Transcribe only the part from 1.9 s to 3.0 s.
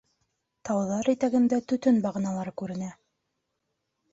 бағаналары күренә.